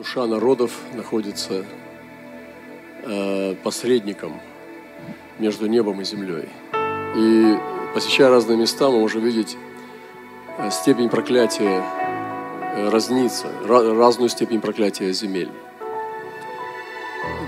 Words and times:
Душа 0.00 0.26
народов 0.26 0.72
находится 0.94 1.62
э, 3.02 3.54
посредником 3.62 4.40
между 5.38 5.66
небом 5.66 6.00
и 6.00 6.04
землей. 6.04 6.48
И 7.14 7.58
посещая 7.92 8.30
разные 8.30 8.56
места, 8.56 8.88
мы 8.88 8.98
можем 8.98 9.22
видеть 9.22 9.58
э, 10.56 10.70
степень 10.70 11.10
проклятия 11.10 11.84
э, 12.76 12.88
разнится, 12.88 13.48
разную 13.66 14.30
степень 14.30 14.62
проклятия 14.62 15.12
земель. 15.12 15.50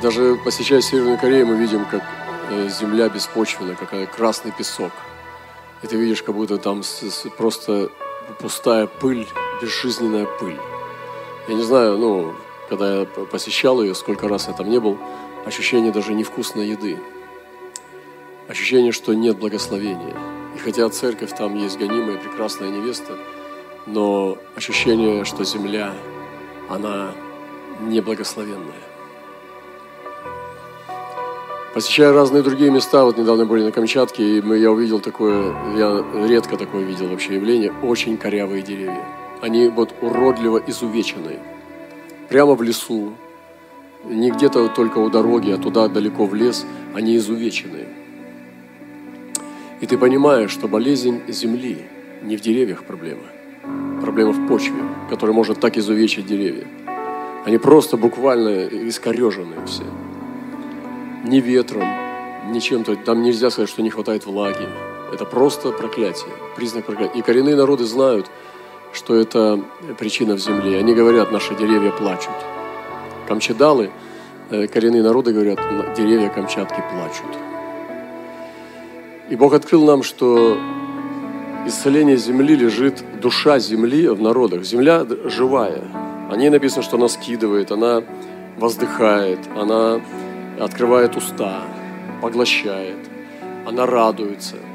Даже 0.03 0.37
посещая 0.45 0.83
Северную 0.83 1.17
Корею, 1.17 1.47
мы 1.47 1.57
видим, 1.57 1.87
как 1.87 2.03
э, 2.51 2.69
земля 2.69 3.09
беспочвенная, 3.09 3.77
какая 3.77 4.05
красный 4.05 4.53
песок. 4.53 4.93
И 5.83 5.87
ты 5.87 5.97
видишь, 5.97 6.23
как 6.23 6.35
будто 6.35 6.59
там 6.59 6.83
просто 7.39 7.89
пустая 8.41 8.87
пыль, 8.87 9.27
безжизненная 9.63 10.27
пыль. 10.39 10.59
Я 11.49 11.55
не 11.55 11.63
знаю, 11.63 11.99
ну, 11.99 12.35
когда 12.69 13.01
я 13.01 13.05
посещал 13.05 13.83
ее, 13.83 13.95
сколько 13.95 14.29
раз 14.29 14.47
я 14.47 14.55
там 14.55 14.71
не 14.71 14.79
был, 14.79 14.97
ощущение 15.45 15.91
даже 15.91 16.15
невкусной 16.15 16.69
еды. 16.69 16.99
Ощущение, 18.49 18.93
что 18.93 19.13
нет 19.13 19.39
благословения. 19.39 20.15
И 20.55 20.59
хотя 20.59 20.89
церковь 20.89 21.37
там 21.37 21.57
есть 21.57 21.79
гонимая, 21.79 22.17
прекрасная 22.17 22.71
невеста, 22.71 23.19
но 23.87 24.39
ощущение, 24.55 25.25
что 25.25 25.43
земля, 25.45 25.93
она 26.69 27.11
неблагословенная. 27.81 28.83
Посещая 31.75 32.13
разные 32.13 32.43
другие 32.43 32.71
места, 32.71 33.05
вот 33.05 33.17
недавно 33.17 33.47
были 33.47 33.65
на 33.65 33.73
Камчатке, 33.73 34.23
и 34.23 34.61
я 34.61 34.71
увидел 34.71 35.01
такое, 35.01 35.55
я 35.75 36.05
редко 36.29 36.57
такое 36.57 36.85
видел 36.85 37.09
вообще 37.09 37.35
явление, 37.37 37.73
очень 37.83 38.17
корявые 38.19 38.63
деревья. 38.63 39.22
Они 39.43 39.67
вот 39.67 39.93
уродливо 40.01 40.63
изувеченные. 40.69 41.41
Прямо 42.29 42.55
в 42.55 42.63
лесу, 42.63 43.15
не 44.05 44.31
где-то 44.31 44.69
только 44.69 44.99
у 44.99 45.11
дороги, 45.11 45.51
а 45.51 45.59
туда 45.59 45.89
далеко 45.89 46.27
в 46.27 46.35
лес, 46.37 46.65
они 46.95 47.17
изувеченные. 47.17 47.89
И 49.81 49.87
ты 49.87 49.99
понимаешь, 49.99 50.53
что 50.53 50.69
болезнь 50.69 51.23
земли 51.27 51.79
не 52.23 52.37
в 52.37 52.41
деревьях 52.41 52.85
проблема. 52.85 53.25
Проблема 54.01 54.31
в 54.31 54.47
почве, 54.47 54.81
которая 55.11 55.35
может 55.35 55.59
так 55.59 55.77
изувечить 55.77 56.27
деревья. 56.27 56.69
Они 57.45 57.59
просто 57.59 57.97
буквально 57.97 58.69
искореженные 58.69 59.67
все. 59.67 59.83
Ни 61.25 61.41
ветром, 61.41 61.89
ни 62.53 62.61
чем-то. 62.61 62.95
Там 62.95 63.23
нельзя 63.23 63.51
сказать, 63.51 63.69
что 63.69 63.83
не 63.83 63.91
хватает 63.91 64.25
влаги. 64.25 64.69
Это 65.13 65.25
просто 65.25 65.73
проклятие, 65.73 66.31
признак 66.55 66.85
проклятия. 66.85 67.19
И 67.19 67.23
коренные 67.23 67.57
народы 67.57 67.87
знают– 67.87 68.31
что 69.05 69.17
это 69.17 69.61
причина 69.99 70.35
в 70.35 70.39
земле. 70.39 70.79
Они 70.79 70.95
говорят, 70.95 71.33
наши 71.33 71.55
деревья 71.57 71.91
плачут. 71.91 72.35
Камчедалы, 73.27 73.91
э, 74.51 74.69
коренные 74.69 75.03
народы 75.03 75.33
говорят, 75.33 75.59
деревья 75.97 76.29
Камчатки 76.29 76.81
плачут. 76.93 77.37
И 79.29 79.35
Бог 79.35 79.55
открыл 79.55 79.85
нам, 79.85 80.05
что 80.05 80.57
исцеление 81.67 82.17
земли 82.17 82.55
лежит, 82.55 83.03
душа 83.21 83.59
земли 83.59 84.07
в 84.07 84.23
народах. 84.23 84.63
Земля 84.63 85.05
живая. 85.25 85.83
О 86.31 86.37
ней 86.37 86.51
написано, 86.51 86.83
что 86.83 86.97
она 86.97 87.09
скидывает, 87.09 87.73
она 87.73 88.05
воздыхает, 88.57 89.41
она 89.57 90.01
открывает 90.61 91.17
уста, 91.17 91.63
поглощает, 92.21 92.99
она 93.67 93.85
радуется– 93.85 94.57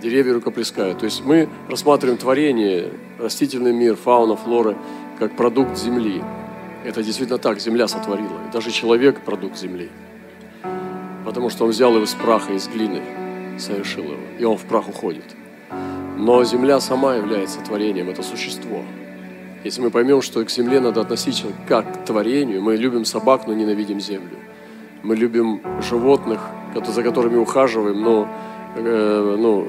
деревья 0.00 0.34
рукоплескают. 0.34 0.98
То 0.98 1.04
есть 1.04 1.24
мы 1.24 1.48
рассматриваем 1.68 2.18
творение, 2.18 2.90
растительный 3.18 3.72
мир, 3.72 3.96
фауна, 3.96 4.36
флора, 4.36 4.76
как 5.18 5.36
продукт 5.36 5.76
земли. 5.76 6.22
Это 6.84 7.02
действительно 7.02 7.38
так, 7.38 7.60
земля 7.60 7.86
сотворила. 7.88 8.40
И 8.48 8.52
даже 8.52 8.70
человек– 8.70 9.20
продукт 9.24 9.56
земли. 9.58 9.90
Потому 11.24 11.50
что 11.50 11.64
он 11.64 11.70
взял 11.70 11.92
его 11.94 12.04
из 12.04 12.14
праха, 12.14 12.52
из 12.54 12.66
глины, 12.68 13.02
совершил 13.58 14.04
его, 14.04 14.16
и 14.38 14.44
он 14.44 14.56
в 14.56 14.64
прах 14.64 14.88
уходит. 14.88 15.24
Но 16.16 16.42
земля 16.44 16.80
сама 16.80 17.14
является 17.14 17.60
творением, 17.60 18.08
это 18.08 18.22
существо. 18.22 18.82
Если 19.62 19.82
мы 19.82 19.90
поймем, 19.90 20.22
что 20.22 20.42
к 20.42 20.50
земле 20.50 20.80
надо 20.80 21.02
относиться 21.02 21.46
как 21.68 22.02
к 22.02 22.04
творению, 22.06 22.62
мы 22.62 22.76
любим 22.76 23.04
собак, 23.04 23.46
но 23.46 23.52
ненавидим 23.52 24.00
землю. 24.00 24.38
Мы 25.02 25.16
любим 25.16 25.60
животных, 25.82 26.40
за 26.86 27.02
которыми 27.02 27.36
ухаживаем, 27.36 28.00
но 28.00 28.28
э, 28.76 29.36
ну, 29.38 29.68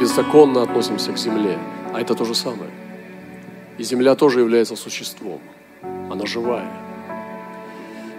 беззаконно 0.00 0.62
относимся 0.62 1.12
к 1.12 1.18
земле, 1.18 1.58
а 1.92 2.00
это 2.00 2.14
то 2.14 2.24
же 2.24 2.34
самое. 2.34 2.70
И 3.76 3.84
земля 3.84 4.14
тоже 4.14 4.40
является 4.40 4.74
существом, 4.74 5.40
она 6.10 6.26
живая. 6.26 6.70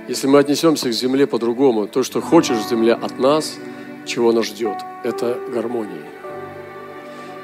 Если 0.07 0.27
мы 0.27 0.39
отнесемся 0.39 0.89
к 0.89 0.93
земле 0.93 1.25
по-другому, 1.25 1.87
то, 1.87 2.03
что 2.03 2.21
хочешь 2.21 2.67
земля 2.67 2.95
от 2.95 3.17
нас, 3.19 3.57
чего 4.05 4.31
нас 4.31 4.45
ждет, 4.45 4.77
это 5.03 5.39
гармония. 5.53 6.05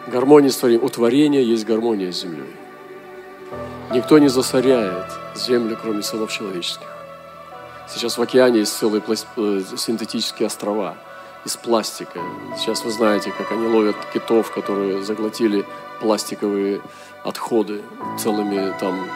Гармония 0.07 0.49
с 0.49 0.57
творением. 0.57 0.85
У 0.85 0.89
творения 0.89 1.41
есть 1.41 1.65
гармония 1.65 2.11
с 2.11 2.21
землей. 2.21 2.49
Никто 3.93 4.19
не 4.19 4.27
засоряет 4.27 5.11
землю, 5.35 5.77
кроме 5.81 6.01
сынов 6.01 6.31
человеческих. 6.31 6.87
Сейчас 7.89 8.17
в 8.17 8.21
океане 8.21 8.59
есть 8.59 8.77
целые 8.77 9.01
э, 9.07 9.61
синтетические 9.77 10.47
острова– 10.47 10.95
из 11.47 11.55
пластика. 11.55 12.19
Сейчас 12.57 12.83
вы 12.83 12.91
знаете, 12.91 13.31
как 13.31 13.53
они 13.53 13.67
ловят 13.67 13.95
китов, 14.13 14.51
которые 14.51 15.01
заглотили 15.01 15.65
пластиковые 16.01 16.81
отходы 17.23 17.81
целыми 18.19 18.73
там 18.79 19.07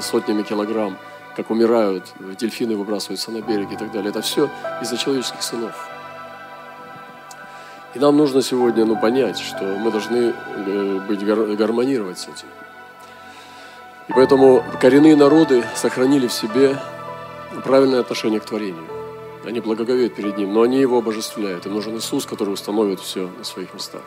сотнями 0.00 0.42
килограмм, 0.42 0.96
как 1.36 1.50
умирают, 1.50 2.04
дельфины 2.38 2.76
выбрасываются 2.76 3.30
на 3.30 3.42
берег 3.42 3.72
и 3.72 3.76
так 3.76 3.92
далее. 3.92 4.08
Это 4.08 4.22
все 4.22 4.48
из-за 4.80 4.96
человеческих 4.96 5.42
сынов. 5.42 5.74
И 7.94 7.98
нам 7.98 8.16
нужно 8.16 8.40
сегодня 8.40 8.86
ну, 8.86 8.98
понять, 8.98 9.38
что 9.38 9.64
мы 9.64 9.90
должны 9.90 10.32
э, 10.32 11.00
быть 11.06 11.24
гармонировать 11.58 12.18
с 12.18 12.24
этим. 12.24 12.48
И 14.08 14.12
поэтому 14.14 14.64
коренные 14.80 15.14
народы 15.14 15.62
сохранили 15.74 16.26
в 16.26 16.32
себе 16.32 16.78
правильное 17.64 18.00
отношение 18.00 18.40
к 18.40 18.46
творению. 18.46 18.95
Они 19.46 19.60
благоговеют 19.60 20.14
перед 20.14 20.36
Ним, 20.36 20.52
но 20.52 20.62
они 20.62 20.80
Его 20.80 20.98
обожествляют. 20.98 21.66
Им 21.66 21.74
нужен 21.74 21.96
Иисус, 21.96 22.26
который 22.26 22.52
установит 22.52 22.98
все 22.98 23.30
на 23.38 23.44
своих 23.44 23.72
местах. 23.74 24.02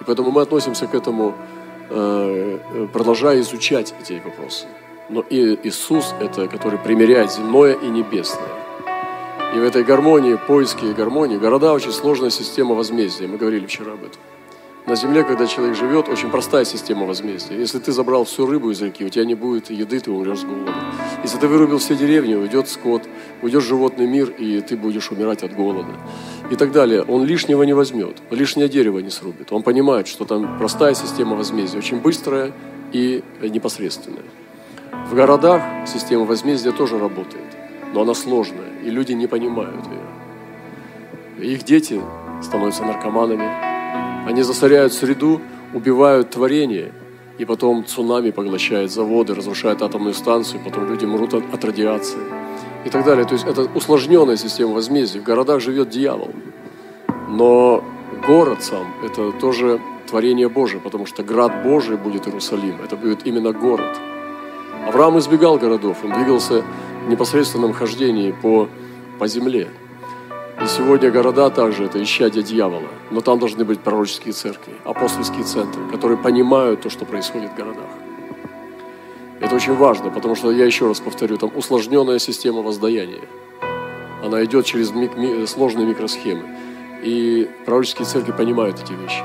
И 0.00 0.04
поэтому 0.04 0.32
мы 0.32 0.42
относимся 0.42 0.88
к 0.88 0.94
этому, 0.94 1.34
э, 1.90 2.88
продолжая 2.92 3.40
изучать 3.40 3.94
эти 4.00 4.20
вопросы. 4.24 4.66
Но 5.08 5.24
и 5.30 5.58
Иисус– 5.62 6.12
это, 6.20 6.48
который 6.48 6.78
примеряет 6.78 7.32
земное 7.32 7.74
и 7.74 7.86
небесное. 7.86 8.48
И 9.54 9.58
в 9.58 9.62
этой 9.62 9.84
гармонии, 9.84 10.36
поиске 10.48 10.92
гармонии, 10.92 11.38
города– 11.38 11.72
очень 11.74 11.92
сложная 11.92 12.30
система 12.30 12.74
возмездия. 12.74 13.28
Мы 13.28 13.38
говорили 13.38 13.66
вчера 13.66 13.92
об 13.92 14.02
этом. 14.02 14.20
На 14.86 14.96
земле, 14.96 15.22
когда 15.22 15.46
человек 15.46 15.76
живет, 15.76 16.08
очень 16.08 16.30
простая 16.30 16.64
система 16.64 17.06
возмездия. 17.06 17.56
Если 17.56 17.78
ты 17.78 17.92
забрал 17.92 18.24
всю 18.24 18.46
рыбу 18.46 18.70
из 18.70 18.82
реки, 18.82 19.04
у 19.04 19.08
тебя 19.08 19.24
не 19.24 19.36
будет 19.36 19.70
еды, 19.70 20.00
ты 20.00 20.10
умрешь 20.10 20.40
с 20.40 20.44
голода. 20.44 20.72
Если 21.22 21.38
ты 21.38 21.48
вырубил 21.48 21.78
все 21.78 21.94
деревни, 21.94 22.34
уйдет 22.34 22.68
скот, 22.68 23.02
уйдет 23.42 23.62
животный 23.62 24.06
мир, 24.06 24.30
и 24.30 24.60
ты 24.60 24.76
будешь 24.76 25.10
умирать 25.10 25.42
от 25.42 25.54
голода. 25.54 25.92
И 26.50 26.56
так 26.56 26.72
далее. 26.72 27.02
Он 27.02 27.24
лишнего 27.24 27.62
не 27.62 27.74
возьмет, 27.74 28.16
лишнее 28.30 28.68
дерево 28.68 29.00
не 29.00 29.10
срубит. 29.10 29.52
Он 29.52 29.62
понимает, 29.62 30.08
что 30.08 30.24
там 30.24 30.58
простая 30.58 30.94
система 30.94 31.36
возмездия, 31.36 31.78
очень 31.78 32.00
быстрая 32.00 32.52
и 32.92 33.22
непосредственная. 33.42 34.24
В 35.10 35.14
городах 35.14 35.62
система 35.86 36.24
возмездия 36.24 36.72
тоже 36.72 36.98
работает, 36.98 37.44
но 37.92 38.02
она 38.02 38.14
сложная, 38.14 38.70
и 38.84 38.90
люди 38.90 39.12
не 39.12 39.26
понимают 39.26 39.84
ее. 39.86 41.52
Их 41.52 41.64
дети 41.64 42.00
становятся 42.42 42.84
наркоманами, 42.84 44.26
они 44.26 44.42
засоряют 44.42 44.92
среду, 44.92 45.40
убивают 45.74 46.30
творение, 46.30 46.92
и 47.40 47.46
потом 47.46 47.86
цунами 47.86 48.32
поглощает 48.32 48.90
заводы, 48.90 49.34
разрушает 49.34 49.80
атомную 49.80 50.12
станцию, 50.12 50.60
потом 50.62 50.86
люди 50.90 51.06
мрут 51.06 51.32
от, 51.32 51.54
от 51.54 51.64
радиации 51.64 52.18
и 52.84 52.90
так 52.90 53.02
далее. 53.02 53.24
То 53.24 53.32
есть 53.32 53.46
это 53.46 53.62
усложненная 53.74 54.36
система 54.36 54.74
возмездия. 54.74 55.20
В 55.20 55.24
городах 55.24 55.60
живет 55.62 55.88
дьявол. 55.88 56.32
Но 57.30 57.82
город 58.26 58.62
сам– 58.62 58.94
это 59.02 59.32
тоже 59.32 59.80
творение 60.06 60.50
Божие, 60.50 60.82
потому 60.82 61.06
что 61.06 61.22
град 61.22 61.62
Божий 61.62 61.96
будет 61.96 62.28
Иерусалим. 62.28 62.76
Это 62.84 62.94
будет 62.96 63.26
именно 63.26 63.52
город. 63.52 63.98
Авраам 64.86 65.18
избегал 65.18 65.56
городов, 65.56 65.96
он 66.04 66.12
двигался 66.12 66.62
в 67.06 67.08
непосредственном 67.08 67.72
хождении 67.72 68.32
по, 68.32 68.68
по 69.18 69.26
земле. 69.26 69.68
И 70.62 70.66
сегодня 70.66 71.10
города 71.10 71.48
также 71.48 71.84
это 71.84 72.02
исчадие 72.02 72.42
дьявола. 72.42 72.88
Но 73.10 73.20
там 73.20 73.38
должны 73.38 73.64
быть 73.64 73.80
пророческие 73.80 74.32
церкви, 74.34 74.74
апостольские 74.84 75.44
центры, 75.44 75.82
которые 75.90 76.18
понимают 76.18 76.82
то, 76.82 76.90
что 76.90 77.06
происходит 77.06 77.52
в 77.52 77.54
городах. 77.54 77.88
Это 79.40 79.54
очень 79.54 79.74
важно, 79.74 80.10
потому 80.10 80.34
что, 80.34 80.50
я 80.50 80.66
еще 80.66 80.86
раз 80.86 81.00
повторю, 81.00 81.38
там 81.38 81.50
усложненная 81.54 82.18
система 82.18 82.60
воздаяния. 82.60 83.22
Она 84.22 84.44
идет 84.44 84.66
через 84.66 84.90
ми- 84.90 85.10
ми- 85.16 85.46
сложные 85.46 85.86
микросхемы. 85.86 86.42
И 87.02 87.48
пророческие 87.64 88.04
церкви 88.04 88.32
понимают 88.32 88.82
эти 88.82 88.92
вещи. 88.92 89.24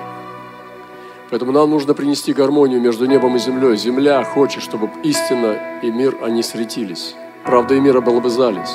Поэтому 1.30 1.52
нам 1.52 1.70
нужно 1.70 1.94
принести 1.94 2.32
гармонию 2.32 2.80
между 2.80 3.08
небом 3.08 3.36
и 3.36 3.40
землей. 3.40 3.76
Земля 3.76 4.24
хочет, 4.24 4.64
чтобы 4.64 4.90
истина 5.04 5.80
и 5.84 5.92
мир, 5.92 6.16
они 6.22 6.44
сретились. 6.44 7.16
правда 7.44 7.76
и 7.76 7.80
мир 7.82 7.98
оболобызались. 7.98 8.72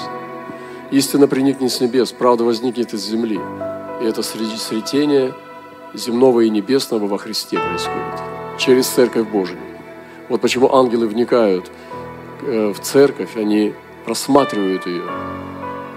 Истина 0.91 1.29
приникнет 1.29 1.71
с 1.71 1.81
небес, 1.81 2.11
правда 2.11 2.43
возникнет 2.43 2.93
из 2.95 3.05
земли. 3.05 3.41
И 4.01 4.05
это 4.05 4.23
сретение 4.23 5.33
земного 5.95 6.41
и 6.41 6.51
небесного 6.51 7.07
во 7.07 7.17
Христе 7.17 7.59
происходит. 7.59 8.21
Через 8.59 8.89
Церковь 8.89 9.29
Божию. 9.29 9.61
Вот 10.29 10.41
почему 10.41 10.75
ангелы 10.75 11.07
вникают 11.07 11.71
э, 12.43 12.73
в 12.73 12.81
церковь, 12.81 13.37
они 13.37 13.73
просматривают 14.05 14.87
ее, 14.87 15.05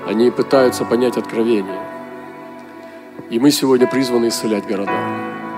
они 0.07 0.29
пытаются 0.29 0.85
понять 0.85 1.17
откровение. 1.17 1.79
И 3.31 3.39
мы 3.39 3.49
сегодня 3.49 3.87
призваны 3.87 4.27
исцелять 4.27 4.67
города. 4.67 4.91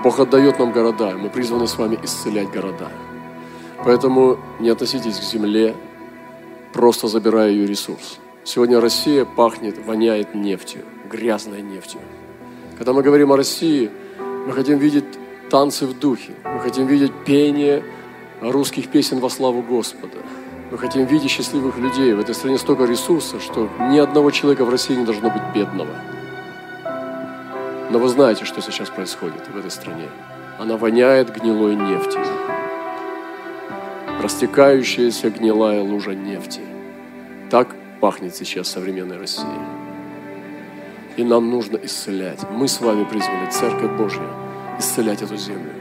Бог 0.02 0.18
отдает 0.18 0.58
нам 0.58 0.72
города, 0.72 1.12
мы 1.16 1.28
призваны 1.28 1.66
с 1.66 1.76
вами 1.76 1.98
исцелять 2.02 2.50
города. 2.50 2.90
Поэтому 3.84 4.38
не 4.60 4.70
относитесь 4.70 5.18
к 5.18 5.22
земле, 5.22 5.74
просто 6.72 7.08
забирая 7.08 7.50
ее 7.50 7.66
ресурс. 7.66 8.18
Сегодня 8.46 8.80
Россия 8.80 9.24
пахнет, 9.24 9.84
воняет 9.84 10.36
нефтью, 10.36 10.82
грязной 11.10 11.62
нефтью. 11.62 11.98
Когда 12.78 12.92
мы 12.92 13.02
говорим 13.02 13.32
о 13.32 13.36
России, 13.36 13.90
мы 14.46 14.52
хотим 14.52 14.78
видеть 14.78 15.04
танцы 15.50 15.84
в 15.84 15.98
духе, 15.98 16.30
мы 16.44 16.60
хотим 16.60 16.86
видеть 16.86 17.10
пение 17.24 17.82
русских 18.40 18.86
песен 18.86 19.18
во 19.18 19.30
славу 19.30 19.62
Господа. 19.62 20.18
Мы 20.70 20.78
хотим 20.78 21.06
видеть 21.06 21.32
счастливых 21.32 21.76
людей. 21.78 22.14
В 22.14 22.20
этой 22.20 22.36
стране 22.36 22.56
столько 22.56 22.84
ресурсов, 22.84 23.42
что 23.42 23.68
ни 23.90 23.98
одного 23.98 24.30
человека 24.30 24.64
в 24.64 24.70
России 24.70 24.94
не 24.94 25.04
должно 25.04 25.28
быть 25.28 25.42
бедного. 25.52 25.96
Но 27.90 27.98
вы 27.98 28.06
знаете, 28.06 28.44
что 28.44 28.62
сейчас 28.62 28.90
происходит 28.90 29.48
в 29.52 29.58
этой 29.58 29.72
стране. 29.72 30.06
Она 30.60 30.76
воняет 30.76 31.34
гнилой 31.34 31.74
нефтью. 31.74 32.20
Растекающаяся 34.22 35.30
гнилая 35.30 35.82
лужа 35.82 36.14
нефти. 36.14 36.60
Так 37.50 37.74
пахнет 38.00 38.34
сейчас 38.34 38.68
современная 38.68 39.18
Россия. 39.18 39.58
И 41.16 41.24
нам 41.24 41.50
нужно 41.50 41.78
исцелять. 41.78 42.40
Мы 42.50 42.68
с 42.68 42.80
вами 42.80 43.04
призваны, 43.04 43.50
Церковь 43.50 43.92
Божья, 43.92 44.28
исцелять 44.78 45.22
эту 45.22 45.36
землю. 45.36 45.72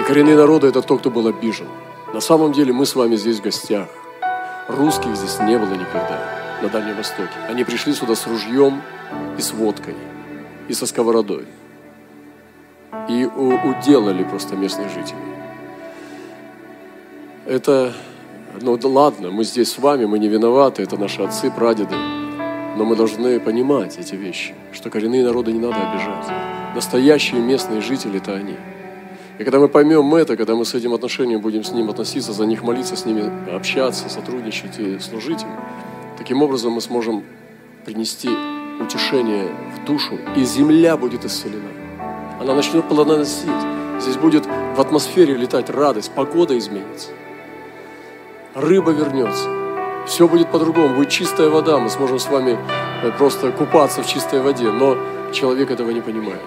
И 0.00 0.02
коренные 0.04 0.36
народы– 0.36 0.66
это 0.68 0.82
тот, 0.82 1.00
кто 1.00 1.10
был 1.10 1.26
обижен. 1.26 1.66
На 2.12 2.20
самом 2.20 2.52
деле 2.52 2.72
мы 2.72 2.86
с 2.86 2.94
вами 2.94 3.16
здесь 3.16 3.40
в 3.40 3.42
гостях. 3.42 3.88
Русских 4.68 5.16
здесь 5.16 5.38
не 5.40 5.58
было 5.58 5.74
никогда 5.74 6.20
на 6.62 6.68
Дальнем 6.68 6.96
Востоке. 6.96 7.32
Они 7.48 7.64
пришли 7.64 7.92
сюда 7.92 8.14
с 8.14 8.26
ружьем 8.26 8.80
и 9.36 9.42
с 9.42 9.52
водкой, 9.52 9.96
и 10.68 10.72
со 10.72 10.86
сковородой. 10.86 11.46
И 13.08 13.24
уделали 13.26 14.22
просто 14.22 14.54
местных 14.54 14.88
жителей. 14.88 15.18
Это, 17.46 17.92
ну 18.60 18.76
да 18.76 18.88
ладно, 18.88 19.30
мы 19.30 19.44
здесь 19.44 19.72
с 19.72 19.78
вами, 19.78 20.04
мы 20.04 20.18
не 20.18 20.28
виноваты, 20.28 20.82
это 20.82 20.96
наши 20.96 21.22
отцы, 21.22 21.50
прадеды. 21.50 21.94
Но 22.76 22.84
мы 22.84 22.96
должны 22.96 23.38
понимать 23.40 23.98
эти 23.98 24.14
вещи, 24.14 24.54
что 24.72 24.90
коренные 24.90 25.24
народы 25.24 25.52
не 25.52 25.60
надо 25.60 25.76
обижать. 25.90 26.26
Настоящие 26.74 27.40
местные 27.40 27.80
жители– 27.80 28.18
это 28.22 28.34
они– 28.34 28.56
и 29.36 29.42
когда 29.42 29.58
мы 29.58 29.68
поймем 29.68 30.14
это, 30.14 30.36
когда 30.36 30.54
мы 30.54 30.64
с 30.64 30.74
этим 30.74 30.94
отношением 30.94 31.40
будем 31.40 31.64
с 31.64 31.72
ним 31.72 31.90
относиться, 31.90 32.32
за 32.32 32.46
них 32.46 32.62
молиться, 32.62 32.94
с 32.94 33.04
ними 33.04 33.32
общаться, 33.52 34.08
сотрудничать 34.08 34.78
и 34.78 35.00
служить 35.00 35.42
им, 35.42 35.48
таким 36.16 36.42
образом 36.42 36.74
мы 36.74 36.80
сможем 36.80 37.24
принести 37.84 38.28
утешение 38.80 39.48
в 39.74 39.84
душу, 39.86 40.20
и 40.36 40.44
земля 40.44 40.96
будет 40.96 41.24
исцелена. 41.24 41.68
Она 42.40 42.54
начнет 42.54 42.88
плодоносить. 42.88 43.48
Здесь 44.00 44.16
будет 44.16 44.46
в 44.46 44.80
атмосфере 44.80 45.34
летать 45.34 45.68
радость, 45.68 46.12
погода 46.14 46.56
изменится. 46.56 47.08
Рыба 48.54 48.92
вернется. 48.92 49.48
Все 50.06 50.28
будет 50.28 50.50
по-другому, 50.50 50.96
будет 50.96 51.10
чистая 51.10 51.48
вода, 51.48 51.78
мы 51.78 51.88
сможем 51.88 52.18
с 52.18 52.26
вами 52.28 52.58
э, 53.02 53.10
просто 53.18 53.50
купаться 53.52 54.02
в 54.02 54.06
чистой 54.06 54.40
воде, 54.40 54.70
но 54.70 54.96
человек 55.32 55.70
этого 55.70 55.90
не 55.90 56.00
понимает 56.00 56.42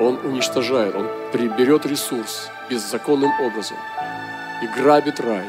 он 0.00 0.18
уничтожает, 0.24 0.94
он 0.94 1.08
приберет 1.32 1.86
ресурс 1.86 2.50
беззаконным 2.70 3.30
образом 3.40 3.76
и 4.62 4.66
грабит 4.66 5.20
рай. 5.20 5.46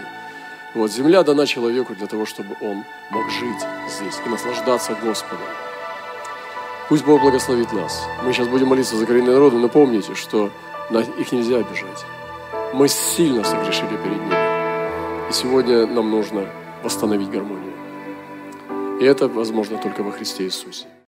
Вот 0.76 0.92
земля 0.92 1.24
дана 1.24 1.46
человеку 1.46 1.96
для 1.96 2.08
того, 2.08 2.26
чтобы 2.26 2.56
он 2.62 2.84
мог 3.10 3.30
жить 3.32 3.62
здесь 3.90 4.20
и 4.26 4.30
наслаждаться 4.30 4.96
Господом. 5.04 5.46
Пусть 6.90 7.06
Бог 7.06 7.22
благословит 7.22 7.72
нас. 7.74 8.04
Мы 8.24 8.34
сейчас 8.34 8.48
будем 8.48 8.68
молиться 8.68 8.96
за 8.96 9.06
коренные 9.06 9.34
народы, 9.34 9.58
но 9.58 9.70
помните, 9.70 10.16
что 10.16 10.52
их 11.18 11.32
нельзя 11.32 11.58
обижать. 11.58 12.06
Мы 12.74 12.88
сильно 12.88 13.44
согрешили 13.44 13.98
перед 13.98 14.20
ними. 14.20 14.49
И 15.30 15.32
сегодня 15.32 15.86
нам 15.86 16.10
нужно 16.10 16.48
восстановить 16.84 17.30
гармонию. 17.30 17.74
И 19.00 19.06
это 19.06 19.28
возможно 19.28 19.78
только 19.78 20.02
во 20.02 20.12
Христе 20.12 20.46
Иисусе. 20.46 20.88